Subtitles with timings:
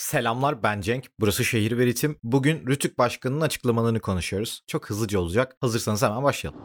[0.00, 1.06] Selamlar ben Cenk.
[1.20, 2.16] Burası Şehir ve Ritim.
[2.22, 4.62] Bugün Rütük Başkanı'nın açıklamalarını konuşuyoruz.
[4.66, 5.56] Çok hızlıca olacak.
[5.60, 6.60] Hazırsanız hemen başlayalım.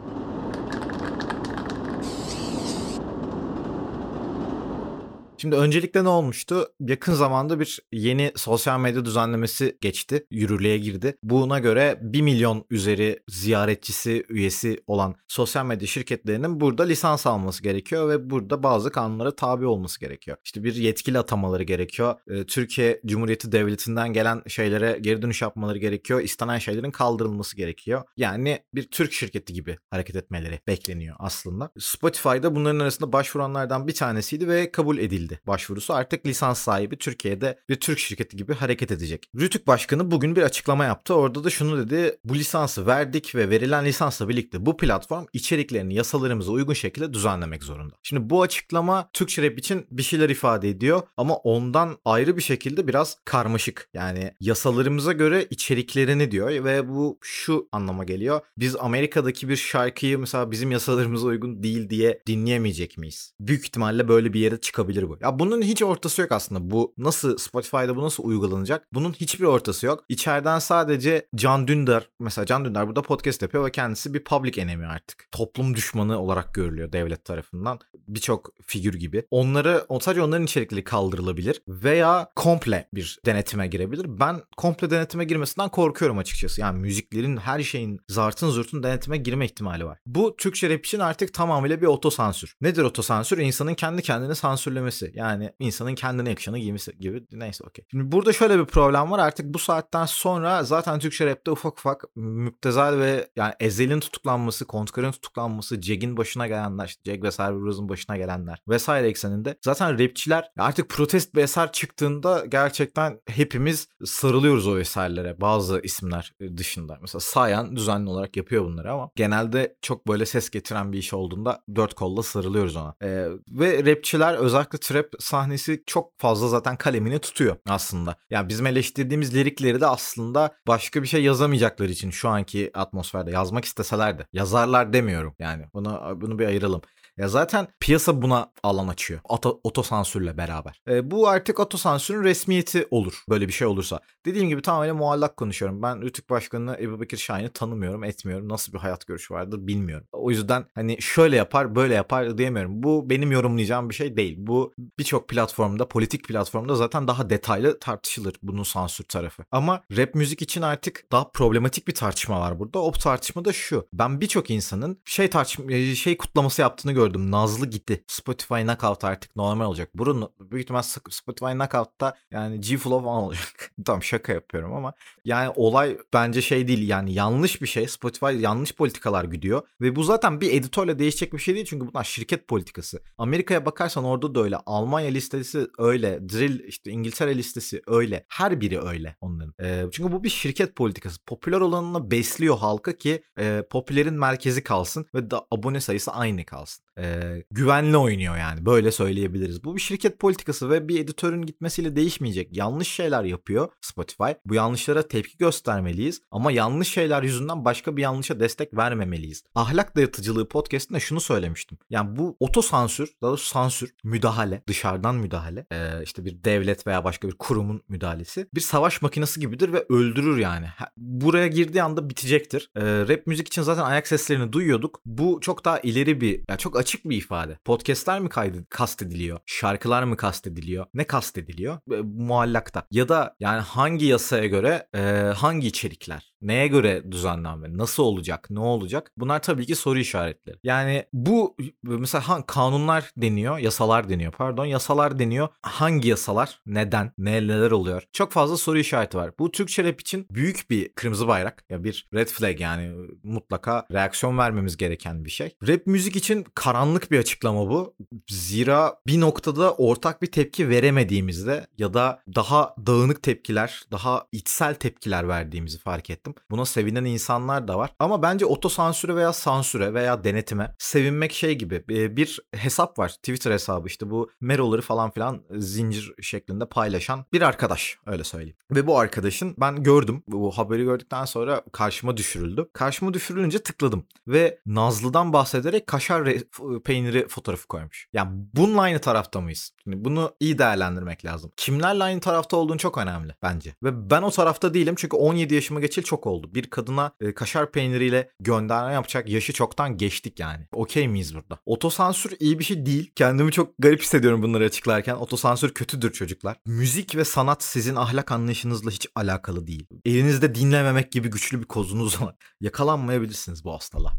[5.46, 6.68] Şimdi öncelikle ne olmuştu?
[6.80, 10.26] Yakın zamanda bir yeni sosyal medya düzenlemesi geçti.
[10.32, 11.18] Yürürlüğe girdi.
[11.24, 18.10] Buna göre 1 milyon üzeri ziyaretçisi, üyesi olan sosyal medya şirketlerinin burada lisans alması gerekiyor
[18.10, 20.38] ve burada bazı kanunlara tabi olması gerekiyor.
[20.44, 22.16] İşte bir yetkili atamaları gerekiyor.
[22.28, 26.22] Ee, Türkiye Cumhuriyeti Devleti'nden gelen şeylere geri dönüş yapmaları gerekiyor.
[26.22, 28.04] İstenen şeylerin kaldırılması gerekiyor.
[28.18, 31.72] Yani bir Türk şirketi gibi hareket etmeleri bekleniyor aslında.
[31.80, 35.94] Spotify'da bunların arasında başvuranlardan bir tanesiydi ve kabul edildi başvurusu.
[35.94, 39.30] Artık lisans sahibi Türkiye'de bir Türk şirketi gibi hareket edecek.
[39.40, 41.14] Rütük Başkanı bugün bir açıklama yaptı.
[41.14, 42.18] Orada da şunu dedi.
[42.24, 47.96] Bu lisansı verdik ve verilen lisansla birlikte bu platform içeriklerini yasalarımıza uygun şekilde düzenlemek zorunda.
[48.04, 52.88] Şimdi bu açıklama Türkçe rap için bir şeyler ifade ediyor ama ondan ayrı bir şekilde
[52.88, 53.90] biraz karmaşık.
[53.94, 58.42] Yani yasalarımıza göre içeriklerini diyor ve bu şu anlama geliyor.
[58.58, 63.34] Biz Amerika'daki bir şarkıyı mesela bizim yasalarımıza uygun değil diye dinleyemeyecek miyiz?
[63.40, 65.18] Büyük ihtimalle böyle bir yere çıkabilir bu.
[65.26, 66.72] Ya bunun hiç ortası yok aslında.
[66.72, 68.88] Bu nasıl Spotify'da bu nasıl uygulanacak?
[68.94, 70.04] Bunun hiçbir ortası yok.
[70.10, 74.86] İçeriden sadece Can Dündar mesela Can Dündar burada podcast yapıyor ve kendisi bir public enemy
[74.86, 75.28] artık.
[75.32, 77.80] Toplum düşmanı olarak görülüyor devlet tarafından.
[78.08, 79.24] Birçok figür gibi.
[79.32, 84.06] Onları sadece onların içerikleri kaldırılabilir veya komple bir denetime girebilir.
[84.20, 86.62] Ben komple denetime girmesinden korkuyorum açıkçası.
[86.62, 89.98] Yani müziklerin her şeyin zartın zurtun denetime girme ihtimali var.
[90.06, 92.56] Bu Türkçe rap için artık tamamıyla bir otosansür.
[92.62, 93.38] Nedir otosansür?
[93.38, 95.05] İnsanın kendi kendini sansürlemesi.
[95.14, 97.24] Yani insanın kendine yakışanı giymesi gibi.
[97.32, 97.86] Neyse okey.
[97.92, 99.20] Şimdi burada şöyle bir problem var.
[99.20, 105.12] Artık bu saatten sonra zaten Türkçe rapte ufak ufak müptezel ve yani Ezel'in tutuklanması, Kontkar'ın
[105.12, 110.90] tutuklanması, Jeg'in başına gelenler, işte Jag ve Cerberus'un başına gelenler vesaire ekseninde zaten rapçiler artık
[110.90, 116.98] protest bir eser çıktığında gerçekten hepimiz sarılıyoruz o eserlere bazı isimler dışında.
[117.02, 121.64] Mesela Sayan düzenli olarak yapıyor bunları ama genelde çok böyle ses getiren bir iş olduğunda
[121.76, 122.96] dört kolla sarılıyoruz ona.
[123.02, 128.16] Ee, ve rapçiler özellikle trap sahnesi çok fazla zaten kalemini tutuyor aslında.
[128.30, 133.66] Yani bizim eleştirdiğimiz lirikleri de aslında başka bir şey yazamayacakları için şu anki atmosferde yazmak
[133.66, 135.66] isteseler de yazarlar demiyorum yani.
[135.74, 136.82] Bunu bunu bir ayıralım.
[137.18, 139.20] Ya zaten piyasa buna alan açıyor.
[139.24, 140.82] Oto, otosansürle beraber.
[140.88, 143.24] E, bu artık otosansürün resmiyeti olur.
[143.30, 144.00] Böyle bir şey olursa.
[144.26, 145.82] Dediğim gibi tamamen muallak konuşuyorum.
[145.82, 148.50] Ben Rütük Başkanı'nı Ebu Bekir Şahin'i tanımıyorum, etmiyorum.
[148.50, 150.08] Nasıl bir hayat görüşü vardır bilmiyorum.
[150.12, 152.84] O yüzden hani şöyle yapar, böyle yapar diyemiyorum.
[152.84, 154.36] Bu benim yorumlayacağım bir şey değil.
[154.40, 159.44] Bu birçok platformda, politik platformda zaten daha detaylı tartışılır bunun sansür tarafı.
[159.52, 162.80] Ama rap müzik için artık daha problematik bir tartışma var burada.
[162.80, 163.88] O tartışma da şu.
[163.94, 167.32] Ben birçok insanın şey tartışma şey kutlaması yaptığını gördüm gördüm.
[167.32, 168.04] Nazlı gitti.
[168.08, 169.90] Spotify Knockout artık normal olacak.
[169.96, 173.72] Burun büyük ihtimal Spotify Knockout'ta yani G-Flow olacak.
[173.86, 174.94] tamam şaka yapıyorum ama
[175.26, 177.88] yani olay bence şey değil yani yanlış bir şey.
[177.88, 182.04] Spotify yanlış politikalar gidiyor ve bu zaten bir editörle değişecek bir şey değil çünkü bunlar
[182.04, 183.02] şirket politikası.
[183.18, 184.58] Amerika'ya bakarsan orada da öyle.
[184.66, 186.30] Almanya listesi öyle.
[186.30, 188.26] Drill işte İngiltere listesi öyle.
[188.30, 189.54] Her biri öyle onların.
[189.62, 191.20] E, çünkü bu bir şirket politikası.
[191.26, 196.86] Popüler olanına besliyor halka ki e, popülerin merkezi kalsın ve da abone sayısı aynı kalsın
[197.00, 199.64] e, güvenli oynuyor yani böyle söyleyebiliriz.
[199.64, 202.58] Bu bir şirket politikası ve bir editörün gitmesiyle değişmeyecek.
[202.58, 204.32] Yanlış şeyler yapıyor Spotify.
[204.46, 209.44] Bu yanlışlara tepki göstermeliyiz ama yanlış şeyler yüzünden başka bir yanlışa destek vermemeliyiz.
[209.56, 211.78] Ahlak dayatıcılığı podcastinde şunu söylemiştim.
[211.90, 217.28] Yani bu otosansür, daha doğrusu sansür, müdahale, dışarıdan müdahale, e, işte bir devlet veya başka
[217.28, 220.68] bir kurumun müdahalesi bir savaş makinesi gibidir ve öldürür yani.
[220.98, 222.70] Buraya girdiği anda bitecektir.
[222.76, 225.02] E, rap müzik için zaten ayak seslerini duyuyorduk.
[225.06, 227.58] Bu çok daha ileri bir, yani çok açık bir ifade.
[227.66, 229.40] Podcast'ler mi kaydı kastediliyor?
[229.46, 230.86] Şarkılar mı kastediliyor?
[230.94, 231.78] Ne kastediliyor?
[231.92, 232.88] E, muallakta.
[232.92, 235.00] Ya da yani hangi yasaya göre e,
[235.36, 236.36] hangi içerikler?
[236.42, 237.78] Neye göre düzenlenme?
[237.78, 238.48] Nasıl olacak?
[238.50, 239.12] Ne olacak?
[239.18, 240.58] Bunlar tabii ki soru işaretleri.
[240.64, 244.66] Yani bu mesela kanunlar deniyor, yasalar deniyor pardon.
[244.66, 245.48] Yasalar deniyor.
[245.62, 246.60] Hangi yasalar?
[246.66, 247.12] Neden?
[247.18, 248.04] Neler oluyor?
[248.14, 249.32] Çok fazla soru işareti var.
[249.40, 251.64] Bu Türkçe rap için büyük bir kırmızı bayrak.
[251.70, 255.56] Ya bir red flag yani mutlaka reaksiyon vermemiz gereken bir şey.
[255.68, 256.46] Rap müzik için
[256.76, 257.96] karanlık bir açıklama bu.
[258.30, 265.28] Zira bir noktada ortak bir tepki veremediğimizde ya da daha dağınık tepkiler, daha içsel tepkiler
[265.28, 266.36] verdiğimizi fark ettim.
[266.52, 267.92] Buna sevinen insanlar da var.
[268.00, 271.84] Ama bence otosansüre veya sansüre veya denetime sevinmek şey gibi.
[272.18, 273.10] Bir hesap var.
[273.10, 278.58] Twitter hesabı işte bu meroları falan filan zincir şeklinde paylaşan bir arkadaş öyle söyleyeyim.
[278.72, 280.24] Ve bu arkadaşın ben gördüm.
[280.28, 282.70] Bu haberi gördükten sonra karşıma düşürüldü.
[282.74, 284.06] Karşıma düşürülünce tıkladım.
[284.28, 286.44] Ve Nazlı'dan bahsederek Kaşar e,
[286.86, 288.08] peyniri fotoğrafı koymuş.
[288.14, 289.72] Yani bununla aynı tarafta mıyız?
[289.84, 291.52] Şimdi bunu iyi değerlendirmek lazım.
[291.58, 293.76] Kimlerle aynı tarafta olduğun çok önemli bence.
[293.84, 296.52] Ve ben o tarafta değilim çünkü 17 yaşıma geçil çok oldu.
[296.54, 300.68] Bir kadına e, kaşar peyniriyle gönderme yapacak yaşı çoktan geçtik yani.
[300.72, 301.60] Okey miyiz burada?
[301.66, 303.12] Otosansür iyi bir şey değil.
[303.16, 305.16] Kendimi çok garip hissediyorum bunları açıklarken.
[305.16, 306.58] Otosansür kötüdür çocuklar.
[306.66, 309.88] Müzik ve sanat sizin ahlak anlayışınızla hiç alakalı değil.
[310.06, 312.36] Elinizde dinlememek gibi güçlü bir kozunuz var.
[312.62, 314.14] Yakalanmayabilirsiniz bu hastalığa.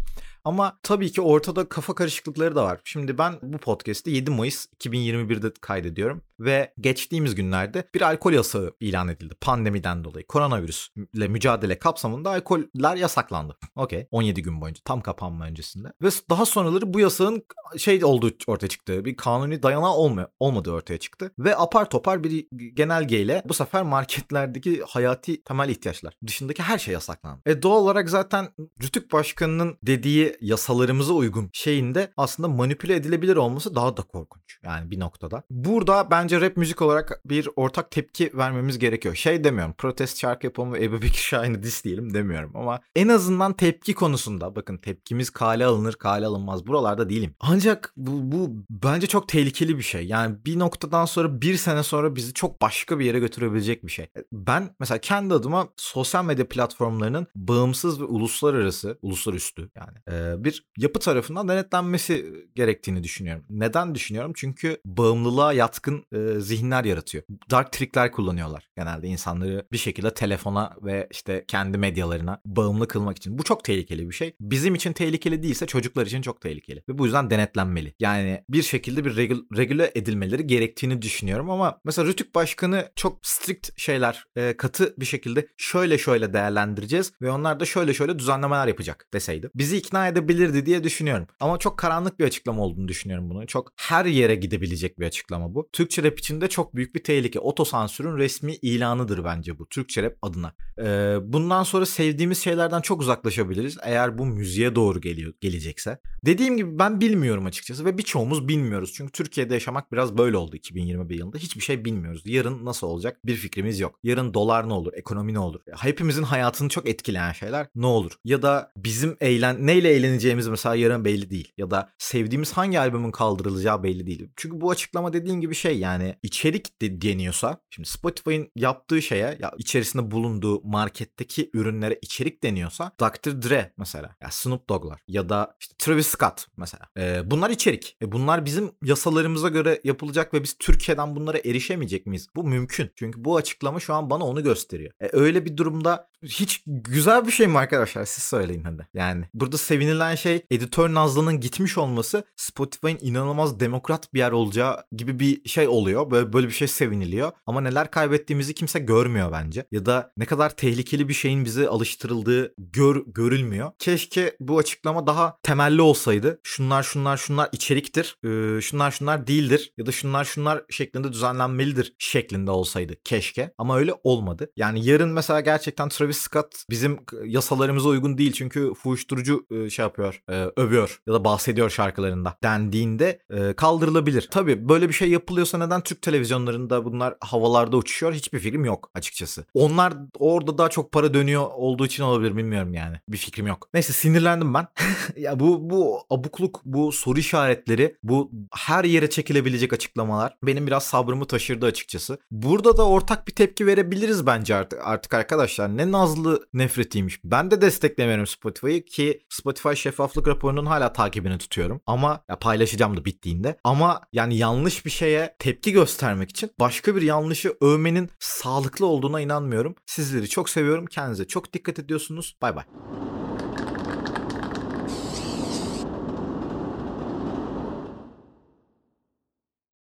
[0.46, 2.80] Ama tabii ki ortada kafa karışıklıkları da var.
[2.84, 9.08] Şimdi ben bu podcast'i 7 Mayıs 2021'de kaydediyorum ve geçtiğimiz günlerde bir alkol yasağı ilan
[9.08, 10.26] edildi pandemiden dolayı.
[10.26, 13.56] Koronavirüsle mücadele kapsamında alkoller yasaklandı.
[13.76, 14.06] Okey.
[14.10, 15.88] 17 gün boyunca tam kapanma öncesinde.
[16.02, 17.42] Ve daha sonraları bu yasağın
[17.76, 19.04] şey olduğu ortaya çıktı.
[19.04, 21.32] Bir kanuni dayanağı olma, olmadığı ortaya çıktı.
[21.38, 27.40] Ve apar topar bir genelgeyle bu sefer marketlerdeki hayati temel ihtiyaçlar dışındaki her şey yasaklandı.
[27.46, 28.48] E doğal olarak zaten
[28.82, 34.58] Rütük Başkanı'nın dediği yasalarımıza uygun şeyinde aslında manipüle edilebilir olması daha da korkunç.
[34.64, 35.42] Yani bir noktada.
[35.50, 39.14] Burada bence rap müzik olarak bir ortak tepki vermemiz gerekiyor.
[39.14, 43.52] Şey demiyorum protest şarkı yapalım ve Ebu Bekir Şahin'i dis diyelim demiyorum ama en azından
[43.52, 47.34] tepki konusunda bakın tepkimiz kale alınır kale alınmaz buralarda değilim.
[47.40, 50.06] Ancak bu, bu bence çok tehlikeli bir şey.
[50.06, 54.08] Yani bir noktadan sonra bir sene sonra bizi çok başka bir yere götürebilecek bir şey.
[54.32, 59.36] Ben mesela kendi adıma sosyal medya platformlarının bağımsız ve uluslararası, uluslararası
[59.76, 63.44] yani e, bir yapı tarafından denetlenmesi gerektiğini düşünüyorum.
[63.50, 64.32] Neden düşünüyorum?
[64.36, 67.24] Çünkü bağımlılığa yatkın e, zihinler yaratıyor.
[67.50, 73.38] Dark trickler kullanıyorlar genelde insanları bir şekilde telefona ve işte kendi medyalarına bağımlı kılmak için.
[73.38, 74.36] Bu çok tehlikeli bir şey.
[74.40, 76.82] Bizim için tehlikeli değilse çocuklar için çok tehlikeli.
[76.88, 77.94] Ve bu yüzden denetlenmeli.
[78.00, 83.80] Yani bir şekilde bir regül regüle edilmeleri gerektiğini düşünüyorum ama mesela Rütük Başkanı çok strict
[83.80, 89.06] şeyler, e, katı bir şekilde şöyle şöyle değerlendireceğiz ve onlar da şöyle şöyle düzenlemeler yapacak
[89.14, 89.50] deseydi.
[89.54, 91.26] Bizi ikna edebilirdi diye düşünüyorum.
[91.40, 93.46] Ama çok karanlık bir açıklama olduğunu düşünüyorum bunu.
[93.46, 95.68] Çok her yere gidebilecek bir açıklama bu.
[95.72, 97.40] Türkçe rap için çok büyük bir tehlike.
[97.40, 99.68] Otosansürün resmi ilanıdır bence bu.
[99.68, 100.54] Türkçe rap adına.
[100.78, 103.76] Ee, bundan sonra sevdiğimiz şeylerden çok uzaklaşabiliriz.
[103.82, 105.98] Eğer bu müziğe doğru geliyor gelecekse.
[106.24, 108.92] Dediğim gibi ben bilmiyorum açıkçası ve birçoğumuz bilmiyoruz.
[108.94, 111.38] Çünkü Türkiye'de yaşamak biraz böyle oldu 2021 yılında.
[111.38, 112.22] Hiçbir şey bilmiyoruz.
[112.24, 113.98] Yarın nasıl olacak bir fikrimiz yok.
[114.02, 115.60] Yarın dolar ne olur, ekonomi ne olur?
[115.76, 118.12] Hepimizin hayatını çok etkileyen şeyler ne olur?
[118.24, 121.52] Ya da bizim eğlen neyle eğleneceğimiz mesela yarın belli değil.
[121.56, 124.28] Ya da sevdiğimiz hangi albümün kaldırılacağı belli değil.
[124.36, 129.52] Çünkü bu açıklama dediğin gibi şey yani içerik de deniyorsa şimdi Spotify'ın yaptığı şeye ya
[129.58, 133.42] içerisinde bulunduğu marketteki ürünlere içerik deniyorsa Dr.
[133.42, 136.84] Dre mesela ya Snoop Dogg'lar ya da işte Travis Scott mesela.
[136.98, 137.96] Ee, bunlar içerik.
[138.02, 142.28] E bunlar bizim yasalarımıza göre yapılacak ve biz Türkiye'den bunlara erişemeyecek miyiz?
[142.36, 142.90] Bu mümkün.
[142.96, 144.92] Çünkü bu açıklama şu an bana onu gösteriyor.
[145.00, 148.04] E öyle bir durumda hiç güzel bir şey mi arkadaşlar?
[148.04, 148.88] Siz söyleyin hadi.
[148.94, 155.20] Yani burada sevinilen şey editör Nazlı'nın gitmiş olması Spotify'ın inanılmaz demokrat bir yer olacağı gibi
[155.20, 156.10] bir şey oluyor.
[156.10, 157.32] Böyle, böyle bir şey seviniliyor.
[157.46, 159.66] Ama neler kaybettiğimizi kimse görmüyor bence.
[159.70, 163.72] Ya da ne kadar tehlikeli bir şeyin bize alıştırıldığı gör, görülmüyor.
[163.78, 166.40] Keşke bu açıklama daha temelli olsaydı.
[166.42, 168.16] Şunlar şunlar şunlar içeriktir.
[168.24, 169.72] Ee, şunlar şunlar değildir.
[169.76, 172.94] Ya da şunlar şunlar şeklinde düzenlenmelidir şeklinde olsaydı.
[173.04, 173.52] Keşke.
[173.58, 174.50] Ama öyle olmadı.
[174.56, 180.22] Yani yarın mesela gerçekten Travis Scott bizim yasalarımıza uygun değil çünkü uyuşturucu şey yapıyor,
[180.56, 183.20] övüyor ya da bahsediyor şarkılarında dendiğinde
[183.56, 184.28] kaldırılabilir.
[184.30, 189.44] Tabii böyle bir şey yapılıyorsa neden Türk televizyonlarında bunlar havalarda uçuşuyor hiçbir fikrim yok açıkçası.
[189.54, 192.96] Onlar orada daha çok para dönüyor olduğu için olabilir bilmiyorum yani.
[193.08, 193.68] Bir fikrim yok.
[193.74, 194.66] Neyse sinirlendim ben.
[195.16, 201.26] ya bu bu abukluk, bu soru işaretleri, bu her yere çekilebilecek açıklamalar benim biraz sabrımı
[201.26, 202.18] taşırdı açıkçası.
[202.30, 205.76] Burada da ortak bir tepki verebiliriz bence artık, artık arkadaşlar.
[205.76, 207.20] Ne nazlı nefretiymiş.
[207.24, 209.20] Ben de desteklemiyorum Spotify'ı ki
[209.66, 211.80] Spotify şeffaflık raporunun hala takibini tutuyorum.
[211.86, 213.56] Ama ya paylaşacağım da bittiğinde.
[213.64, 219.74] Ama yani yanlış bir şeye tepki göstermek için başka bir yanlışı övmenin sağlıklı olduğuna inanmıyorum.
[219.86, 220.86] Sizleri çok seviyorum.
[220.86, 222.36] Kendinize çok dikkat ediyorsunuz.
[222.42, 222.64] Bay bay.